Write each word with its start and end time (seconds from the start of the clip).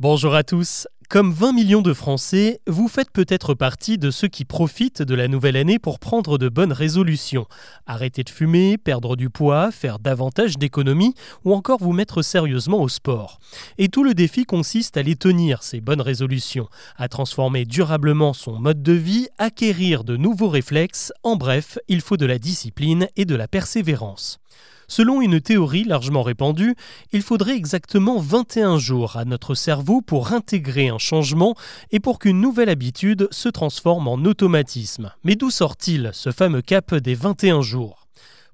Bonjour 0.00 0.34
à 0.34 0.42
tous. 0.42 0.88
Comme 1.08 1.32
20 1.32 1.52
millions 1.52 1.80
de 1.80 1.92
Français, 1.92 2.58
vous 2.66 2.88
faites 2.88 3.12
peut-être 3.12 3.54
partie 3.54 3.96
de 3.96 4.10
ceux 4.10 4.26
qui 4.26 4.44
profitent 4.44 5.02
de 5.02 5.14
la 5.14 5.28
nouvelle 5.28 5.54
année 5.54 5.78
pour 5.78 6.00
prendre 6.00 6.36
de 6.36 6.48
bonnes 6.48 6.72
résolutions. 6.72 7.46
Arrêter 7.86 8.24
de 8.24 8.30
fumer, 8.30 8.76
perdre 8.76 9.14
du 9.14 9.30
poids, 9.30 9.70
faire 9.70 10.00
davantage 10.00 10.58
d'économies 10.58 11.14
ou 11.44 11.54
encore 11.54 11.78
vous 11.78 11.92
mettre 11.92 12.22
sérieusement 12.22 12.82
au 12.82 12.88
sport. 12.88 13.38
Et 13.78 13.86
tout 13.86 14.02
le 14.02 14.14
défi 14.14 14.46
consiste 14.46 14.96
à 14.96 15.02
les 15.04 15.14
tenir, 15.14 15.62
ces 15.62 15.80
bonnes 15.80 16.00
résolutions, 16.00 16.68
à 16.96 17.06
transformer 17.06 17.64
durablement 17.64 18.32
son 18.32 18.58
mode 18.58 18.82
de 18.82 18.94
vie, 18.94 19.28
acquérir 19.38 20.02
de 20.02 20.16
nouveaux 20.16 20.48
réflexes, 20.48 21.12
en 21.22 21.36
bref, 21.36 21.78
il 21.86 22.00
faut 22.00 22.16
de 22.16 22.26
la 22.26 22.40
discipline 22.40 23.06
et 23.14 23.26
de 23.26 23.36
la 23.36 23.46
persévérance. 23.46 24.40
Selon 24.88 25.20
une 25.20 25.40
théorie 25.40 25.84
largement 25.84 26.22
répandue, 26.22 26.74
il 27.12 27.22
faudrait 27.22 27.56
exactement 27.56 28.18
21 28.18 28.78
jours 28.78 29.16
à 29.16 29.24
notre 29.24 29.54
cerveau 29.54 30.00
pour 30.00 30.32
intégrer 30.32 30.88
un 30.88 30.98
changement 30.98 31.54
et 31.90 32.00
pour 32.00 32.18
qu'une 32.18 32.40
nouvelle 32.40 32.68
habitude 32.68 33.28
se 33.30 33.48
transforme 33.48 34.08
en 34.08 34.16
automatisme. 34.24 35.12
Mais 35.24 35.36
d'où 35.36 35.50
sort-il 35.50 36.10
ce 36.12 36.30
fameux 36.30 36.62
cap 36.62 36.94
des 36.94 37.14
21 37.14 37.62
jours? 37.62 38.03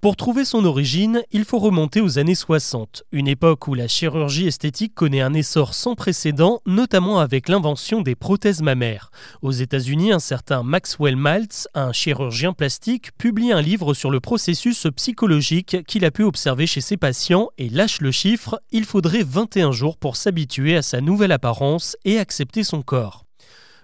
Pour 0.00 0.14
trouver 0.14 0.44
son 0.44 0.64
origine, 0.64 1.22
il 1.32 1.44
faut 1.44 1.58
remonter 1.58 2.00
aux 2.00 2.20
années 2.20 2.36
60, 2.36 3.02
une 3.10 3.26
époque 3.26 3.66
où 3.66 3.74
la 3.74 3.88
chirurgie 3.88 4.46
esthétique 4.46 4.94
connaît 4.94 5.20
un 5.20 5.34
essor 5.34 5.74
sans 5.74 5.96
précédent, 5.96 6.60
notamment 6.66 7.18
avec 7.18 7.48
l'invention 7.48 8.00
des 8.00 8.14
prothèses 8.14 8.62
mammaires. 8.62 9.10
Aux 9.42 9.50
États-Unis, 9.50 10.12
un 10.12 10.20
certain 10.20 10.62
Maxwell 10.62 11.16
Maltz, 11.16 11.66
un 11.74 11.92
chirurgien 11.92 12.52
plastique, 12.52 13.10
publie 13.18 13.50
un 13.50 13.60
livre 13.60 13.92
sur 13.92 14.10
le 14.10 14.20
processus 14.20 14.86
psychologique 14.94 15.84
qu'il 15.88 16.04
a 16.04 16.12
pu 16.12 16.22
observer 16.22 16.68
chez 16.68 16.80
ses 16.80 16.96
patients 16.96 17.48
et 17.58 17.68
lâche 17.68 18.00
le 18.00 18.12
chiffre, 18.12 18.60
il 18.70 18.84
faudrait 18.84 19.24
21 19.24 19.72
jours 19.72 19.96
pour 19.96 20.14
s'habituer 20.14 20.76
à 20.76 20.82
sa 20.82 21.00
nouvelle 21.00 21.32
apparence 21.32 21.96
et 22.04 22.18
accepter 22.18 22.62
son 22.62 22.82
corps. 22.82 23.27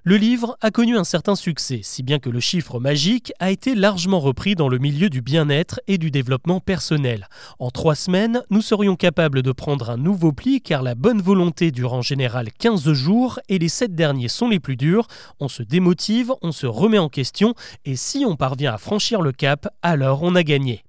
Le 0.06 0.18
livre 0.18 0.58
a 0.60 0.70
connu 0.70 0.98
un 0.98 1.04
certain 1.04 1.34
succès, 1.34 1.80
si 1.82 2.02
bien 2.02 2.18
que 2.18 2.28
le 2.28 2.38
chiffre 2.38 2.78
magique 2.78 3.32
a 3.38 3.50
été 3.50 3.74
largement 3.74 4.20
repris 4.20 4.54
dans 4.54 4.68
le 4.68 4.76
milieu 4.76 5.08
du 5.08 5.22
bien-être 5.22 5.80
et 5.86 5.96
du 5.96 6.10
développement 6.10 6.60
personnel. 6.60 7.26
En 7.58 7.70
trois 7.70 7.94
semaines, 7.94 8.42
nous 8.50 8.60
serions 8.60 8.96
capables 8.96 9.40
de 9.40 9.50
prendre 9.50 9.88
un 9.88 9.96
nouveau 9.96 10.32
pli 10.32 10.60
car 10.60 10.82
la 10.82 10.94
bonne 10.94 11.22
volonté 11.22 11.70
dure 11.70 11.94
en 11.94 12.02
général 12.02 12.52
15 12.52 12.92
jours 12.92 13.40
et 13.48 13.58
les 13.58 13.70
7 13.70 13.94
derniers 13.94 14.28
sont 14.28 14.50
les 14.50 14.60
plus 14.60 14.76
durs. 14.76 15.06
On 15.40 15.48
se 15.48 15.62
démotive, 15.62 16.34
on 16.42 16.52
se 16.52 16.66
remet 16.66 16.98
en 16.98 17.08
question 17.08 17.54
et 17.86 17.96
si 17.96 18.26
on 18.26 18.36
parvient 18.36 18.74
à 18.74 18.78
franchir 18.78 19.22
le 19.22 19.32
cap, 19.32 19.68
alors 19.80 20.22
on 20.22 20.34
a 20.34 20.42
gagné. 20.42 20.84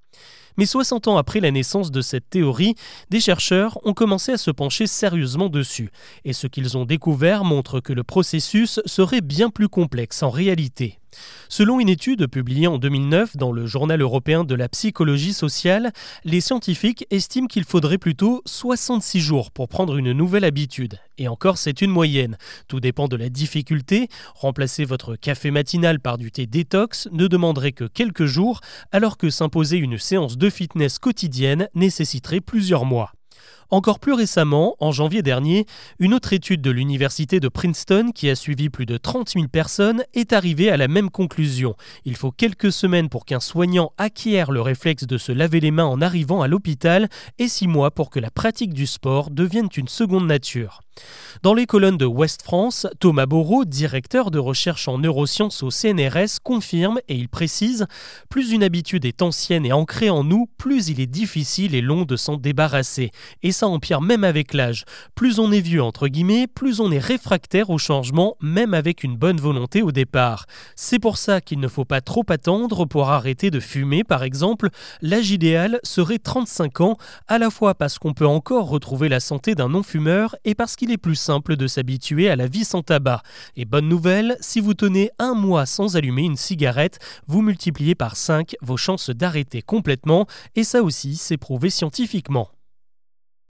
Mais 0.57 0.65
60 0.65 1.07
ans 1.07 1.17
après 1.17 1.39
la 1.39 1.51
naissance 1.51 1.91
de 1.91 2.01
cette 2.01 2.29
théorie, 2.29 2.75
des 3.09 3.19
chercheurs 3.19 3.79
ont 3.85 3.93
commencé 3.93 4.31
à 4.31 4.37
se 4.37 4.51
pencher 4.51 4.87
sérieusement 4.87 5.49
dessus. 5.49 5.89
Et 6.23 6.33
ce 6.33 6.47
qu'ils 6.47 6.77
ont 6.77 6.85
découvert 6.85 7.43
montre 7.43 7.79
que 7.79 7.93
le 7.93 8.03
processus 8.03 8.79
serait 8.85 9.21
bien 9.21 9.49
plus 9.49 9.69
complexe 9.69 10.23
en 10.23 10.29
réalité. 10.29 10.99
Selon 11.49 11.79
une 11.79 11.89
étude 11.89 12.27
publiée 12.27 12.67
en 12.67 12.77
2009 12.77 13.37
dans 13.37 13.51
le 13.51 13.65
Journal 13.65 14.01
européen 14.01 14.43
de 14.43 14.55
la 14.55 14.69
psychologie 14.69 15.33
sociale, 15.33 15.91
les 16.23 16.41
scientifiques 16.41 17.05
estiment 17.11 17.47
qu'il 17.47 17.63
faudrait 17.63 17.97
plutôt 17.97 18.41
66 18.45 19.19
jours 19.19 19.51
pour 19.51 19.67
prendre 19.67 19.97
une 19.97 20.11
nouvelle 20.11 20.43
habitude. 20.43 20.99
Et 21.17 21.27
encore, 21.27 21.57
c'est 21.57 21.81
une 21.81 21.91
moyenne. 21.91 22.37
Tout 22.67 22.79
dépend 22.79 23.07
de 23.07 23.15
la 23.15 23.29
difficulté. 23.29 24.09
Remplacer 24.35 24.85
votre 24.85 25.15
café 25.15 25.51
matinal 25.51 25.99
par 25.99 26.17
du 26.17 26.31
thé 26.31 26.45
détox 26.45 27.07
ne 27.11 27.27
demanderait 27.27 27.71
que 27.71 27.85
quelques 27.85 28.25
jours, 28.25 28.61
alors 28.91 29.17
que 29.17 29.29
s'imposer 29.29 29.77
une 29.77 29.97
séance 29.97 30.37
de 30.37 30.49
fitness 30.49 30.99
quotidienne 30.99 31.69
nécessiterait 31.73 32.41
plusieurs 32.41 32.85
mois. 32.85 33.11
Encore 33.71 33.99
plus 33.99 34.13
récemment, 34.13 34.75
en 34.79 34.91
janvier 34.91 35.21
dernier, 35.21 35.65
une 35.99 36.13
autre 36.13 36.33
étude 36.33 36.61
de 36.61 36.71
l'université 36.71 37.39
de 37.39 37.47
Princeton 37.47 38.11
qui 38.13 38.29
a 38.29 38.35
suivi 38.35 38.69
plus 38.69 38.85
de 38.85 38.97
30 38.97 39.29
000 39.29 39.47
personnes 39.47 40.03
est 40.13 40.33
arrivée 40.33 40.69
à 40.69 40.77
la 40.77 40.87
même 40.87 41.09
conclusion. 41.09 41.75
Il 42.05 42.15
faut 42.15 42.31
quelques 42.31 42.71
semaines 42.71 43.09
pour 43.09 43.25
qu'un 43.25 43.39
soignant 43.39 43.91
acquiert 43.97 44.51
le 44.51 44.61
réflexe 44.61 45.05
de 45.05 45.17
se 45.17 45.31
laver 45.31 45.59
les 45.59 45.71
mains 45.71 45.85
en 45.85 46.01
arrivant 46.01 46.41
à 46.41 46.47
l'hôpital 46.47 47.09
et 47.39 47.47
six 47.47 47.67
mois 47.67 47.91
pour 47.91 48.09
que 48.09 48.19
la 48.19 48.31
pratique 48.31 48.73
du 48.73 48.85
sport 48.85 49.31
devienne 49.31 49.69
une 49.75 49.87
seconde 49.87 50.27
nature. 50.27 50.81
Dans 51.43 51.53
les 51.53 51.65
colonnes 51.65 51.97
de 51.97 52.05
West 52.05 52.41
France, 52.41 52.87
Thomas 52.99 53.25
Bourreau, 53.25 53.65
directeur 53.65 54.31
de 54.31 54.39
recherche 54.39 54.87
en 54.87 54.97
neurosciences 54.97 55.61
au 55.63 55.69
CNRS, 55.69 56.39
confirme 56.41 56.99
et 57.09 57.15
il 57.15 57.27
précise 57.27 57.85
Plus 58.29 58.51
une 58.51 58.63
habitude 58.63 59.05
est 59.05 59.21
ancienne 59.21 59.65
et 59.65 59.73
ancrée 59.73 60.09
en 60.09 60.23
nous, 60.23 60.47
plus 60.57 60.87
il 60.87 61.01
est 61.01 61.07
difficile 61.07 61.75
et 61.75 61.81
long 61.81 62.03
de 62.03 62.15
s'en 62.15 62.37
débarrasser. 62.37 63.11
Ça 63.55 63.67
empire 63.67 63.99
même 63.99 64.23
avec 64.23 64.53
l'âge. 64.53 64.85
Plus 65.15 65.39
on 65.39 65.51
est 65.51 65.59
vieux, 65.59 65.83
entre 65.83 66.07
guillemets, 66.07 66.47
plus 66.47 66.79
on 66.79 66.91
est 66.91 66.99
réfractaire 66.99 67.69
au 67.69 67.77
changement, 67.77 68.37
même 68.41 68.73
avec 68.73 69.03
une 69.03 69.17
bonne 69.17 69.41
volonté 69.41 69.81
au 69.81 69.91
départ. 69.91 70.45
C'est 70.77 70.99
pour 70.99 71.17
ça 71.17 71.41
qu'il 71.41 71.59
ne 71.59 71.67
faut 71.67 71.83
pas 71.83 72.01
trop 72.01 72.23
attendre 72.29 72.85
pour 72.85 73.09
arrêter 73.09 73.51
de 73.51 73.59
fumer, 73.59 74.05
par 74.05 74.23
exemple. 74.23 74.69
L'âge 75.01 75.31
idéal 75.31 75.79
serait 75.83 76.19
35 76.19 76.81
ans, 76.81 76.97
à 77.27 77.37
la 77.37 77.49
fois 77.49 77.75
parce 77.75 77.99
qu'on 77.99 78.13
peut 78.13 78.27
encore 78.27 78.69
retrouver 78.69 79.09
la 79.09 79.19
santé 79.19 79.55
d'un 79.55 79.69
non-fumeur 79.69 80.35
et 80.45 80.55
parce 80.55 80.77
qu'il 80.77 80.85
il 80.85 80.91
est 80.91 80.97
plus 80.97 81.15
simple 81.15 81.55
de 81.55 81.65
s'habituer 81.65 82.29
à 82.29 82.35
la 82.35 82.45
vie 82.45 82.63
sans 82.63 82.83
tabac. 82.83 83.23
Et 83.55 83.65
bonne 83.65 83.89
nouvelle, 83.89 84.37
si 84.39 84.59
vous 84.59 84.75
tenez 84.75 85.09
un 85.17 85.33
mois 85.33 85.65
sans 85.65 85.97
allumer 85.97 86.21
une 86.21 86.37
cigarette, 86.37 86.99
vous 87.25 87.41
multipliez 87.41 87.95
par 87.95 88.15
5 88.15 88.55
vos 88.61 88.77
chances 88.77 89.09
d'arrêter 89.09 89.63
complètement, 89.63 90.27
et 90.55 90.63
ça 90.63 90.83
aussi 90.83 91.15
c'est 91.15 91.37
prouvé 91.37 91.71
scientifiquement. 91.71 92.54